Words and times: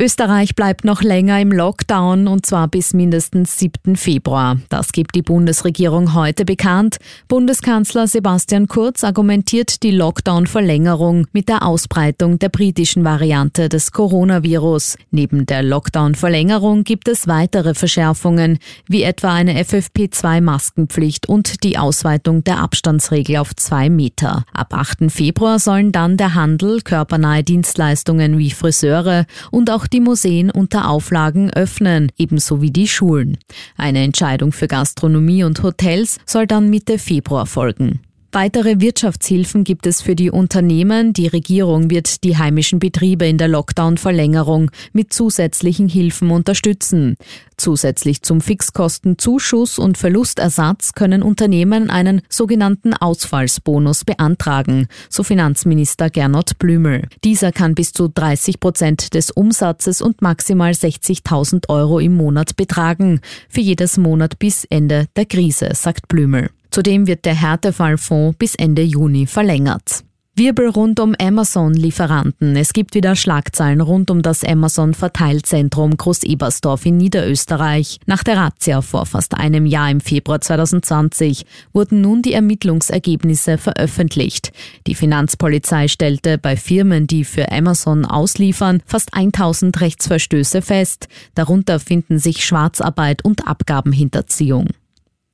Österreich 0.00 0.54
bleibt 0.54 0.84
noch 0.84 1.02
länger 1.02 1.40
im 1.40 1.50
Lockdown 1.50 2.28
und 2.28 2.46
zwar 2.46 2.68
bis 2.68 2.94
mindestens 2.94 3.58
7. 3.58 3.96
Februar. 3.96 4.58
Das 4.68 4.92
gibt 4.92 5.16
die 5.16 5.22
Bundesregierung 5.22 6.14
heute 6.14 6.44
bekannt. 6.44 6.98
Bundeskanzler 7.26 8.06
Sebastian 8.06 8.68
Kurz 8.68 9.02
argumentiert 9.02 9.82
die 9.82 9.90
Lockdown-Verlängerung 9.90 11.26
mit 11.32 11.48
der 11.48 11.64
Ausbreitung 11.64 12.38
der 12.38 12.48
britischen 12.48 13.02
Variante 13.02 13.68
des 13.68 13.90
Coronavirus. 13.90 14.98
Neben 15.10 15.46
der 15.46 15.64
Lockdown-Verlängerung 15.64 16.84
gibt 16.84 17.08
es 17.08 17.26
weitere 17.26 17.74
Verschärfungen, 17.74 18.60
wie 18.86 19.02
etwa 19.02 19.34
eine 19.34 19.60
FFP2-Maskenpflicht 19.60 21.26
und 21.26 21.64
die 21.64 21.76
Ausweitung 21.76 22.44
der 22.44 22.60
Abstandsregel 22.60 23.38
auf 23.38 23.56
zwei 23.56 23.90
Meter. 23.90 24.44
Ab 24.52 24.74
8. 24.74 25.10
Februar 25.10 25.58
sollen 25.58 25.90
dann 25.90 26.16
der 26.16 26.36
Handel, 26.36 26.82
körpernahe 26.82 27.42
Dienstleistungen 27.42 28.38
wie 28.38 28.52
Friseure 28.52 29.26
und 29.50 29.70
auch 29.70 29.87
die 29.88 30.00
Museen 30.00 30.50
unter 30.50 30.88
Auflagen 30.88 31.50
öffnen, 31.52 32.12
ebenso 32.16 32.62
wie 32.62 32.70
die 32.70 32.88
Schulen. 32.88 33.38
Eine 33.76 34.02
Entscheidung 34.02 34.52
für 34.52 34.68
Gastronomie 34.68 35.44
und 35.44 35.62
Hotels 35.62 36.18
soll 36.26 36.46
dann 36.46 36.70
Mitte 36.70 36.98
Februar 36.98 37.46
folgen. 37.46 38.00
Weitere 38.30 38.78
Wirtschaftshilfen 38.78 39.64
gibt 39.64 39.86
es 39.86 40.02
für 40.02 40.14
die 40.14 40.30
Unternehmen. 40.30 41.14
Die 41.14 41.28
Regierung 41.28 41.88
wird 41.88 42.24
die 42.24 42.36
heimischen 42.36 42.78
Betriebe 42.78 43.26
in 43.26 43.38
der 43.38 43.48
Lockdown-Verlängerung 43.48 44.70
mit 44.92 45.14
zusätzlichen 45.14 45.88
Hilfen 45.88 46.30
unterstützen. 46.30 47.16
Zusätzlich 47.56 48.20
zum 48.20 48.42
Fixkostenzuschuss 48.42 49.78
und 49.78 49.96
Verlustersatz 49.96 50.92
können 50.92 51.22
Unternehmen 51.22 51.88
einen 51.88 52.20
sogenannten 52.28 52.92
Ausfallsbonus 52.92 54.04
beantragen, 54.04 54.88
so 55.08 55.22
Finanzminister 55.22 56.10
Gernot 56.10 56.58
Blümel. 56.58 57.08
Dieser 57.24 57.50
kann 57.50 57.74
bis 57.74 57.94
zu 57.94 58.08
30 58.08 58.60
Prozent 58.60 59.14
des 59.14 59.30
Umsatzes 59.30 60.02
und 60.02 60.20
maximal 60.20 60.72
60.000 60.72 61.70
Euro 61.70 61.98
im 61.98 62.14
Monat 62.14 62.56
betragen, 62.56 63.20
für 63.48 63.62
jedes 63.62 63.96
Monat 63.96 64.38
bis 64.38 64.66
Ende 64.66 65.06
der 65.16 65.24
Krise, 65.24 65.70
sagt 65.72 66.08
Blümel. 66.08 66.50
Zudem 66.70 67.06
wird 67.06 67.24
der 67.24 67.34
Härtefallfonds 67.34 68.36
bis 68.38 68.54
Ende 68.54 68.82
Juni 68.82 69.26
verlängert. 69.26 70.04
Wirbel 70.38 70.68
rund 70.68 71.00
um 71.00 71.16
Amazon-Lieferanten. 71.20 72.54
Es 72.54 72.72
gibt 72.72 72.94
wieder 72.94 73.16
Schlagzeilen 73.16 73.80
rund 73.80 74.08
um 74.08 74.22
das 74.22 74.44
Amazon-Verteilzentrum 74.44 75.96
Groß-Ebersdorf 75.96 76.86
in 76.86 76.96
Niederösterreich. 76.96 77.98
Nach 78.06 78.22
der 78.22 78.36
Razzia 78.36 78.80
vor 78.80 79.04
fast 79.04 79.34
einem 79.34 79.66
Jahr 79.66 79.90
im 79.90 80.00
Februar 80.00 80.40
2020 80.40 81.44
wurden 81.72 82.02
nun 82.02 82.22
die 82.22 82.34
Ermittlungsergebnisse 82.34 83.58
veröffentlicht. 83.58 84.52
Die 84.86 84.94
Finanzpolizei 84.94 85.88
stellte 85.88 86.38
bei 86.38 86.56
Firmen, 86.56 87.08
die 87.08 87.24
für 87.24 87.50
Amazon 87.50 88.04
ausliefern, 88.04 88.80
fast 88.86 89.14
1000 89.14 89.80
Rechtsverstöße 89.80 90.62
fest. 90.62 91.08
Darunter 91.34 91.80
finden 91.80 92.20
sich 92.20 92.44
Schwarzarbeit 92.44 93.24
und 93.24 93.48
Abgabenhinterziehung. 93.48 94.68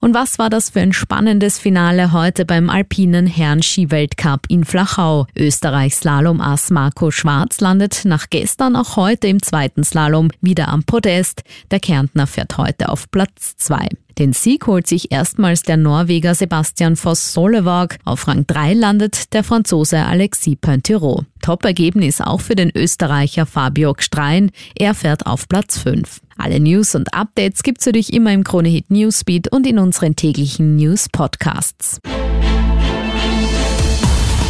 Und 0.04 0.12
was 0.12 0.38
war 0.38 0.50
das 0.50 0.68
für 0.68 0.80
ein 0.80 0.92
spannendes 0.92 1.58
Finale 1.58 2.12
heute 2.12 2.44
beim 2.44 2.68
alpinen 2.68 3.26
Herren-Skiweltcup 3.26 4.40
in 4.48 4.66
Flachau? 4.66 5.26
Österreichs 5.34 6.00
Slalom-Ass 6.00 6.68
Marco 6.68 7.10
Schwarz 7.10 7.62
landet 7.62 8.02
nach 8.04 8.28
gestern 8.28 8.76
auch 8.76 8.96
heute 8.96 9.28
im 9.28 9.42
zweiten 9.42 9.82
Slalom 9.82 10.30
wieder 10.42 10.68
am 10.68 10.84
Podest. 10.84 11.40
Der 11.70 11.80
Kärntner 11.80 12.26
fährt 12.26 12.58
heute 12.58 12.90
auf 12.90 13.10
Platz 13.10 13.56
zwei. 13.56 13.88
Den 14.18 14.34
Sieg 14.34 14.66
holt 14.66 14.86
sich 14.86 15.10
erstmals 15.10 15.62
der 15.62 15.78
Norweger 15.78 16.34
Sebastian 16.34 16.96
Voss 16.96 17.32
Solevag. 17.32 17.96
Auf 18.04 18.28
Rang 18.28 18.46
3 18.46 18.74
landet 18.74 19.32
der 19.32 19.42
Franzose 19.42 20.04
Alexis 20.04 20.56
Pointerot. 20.60 21.24
Top-Ergebnis 21.40 22.20
auch 22.20 22.42
für 22.42 22.54
den 22.54 22.70
Österreicher 22.76 23.46
Fabio 23.46 23.94
Gstrein. 23.94 24.50
Er 24.78 24.94
fährt 24.94 25.26
auf 25.26 25.48
Platz 25.48 25.78
5. 25.78 26.20
Alle 26.36 26.60
News 26.60 26.94
und 26.94 27.14
Updates 27.14 27.62
gibt's 27.62 27.84
für 27.84 27.92
dich 27.92 28.12
immer 28.12 28.32
im 28.32 28.44
Kronehit 28.44 28.90
Newsbeat 28.90 29.50
und 29.52 29.66
in 29.66 29.78
unseren 29.78 30.16
täglichen 30.16 30.76
News 30.76 31.08
Podcasts. 31.10 31.98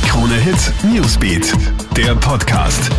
Kronehit 0.06 0.72
Newsbeat, 0.92 1.52
der 1.96 2.14
Podcast. 2.14 2.90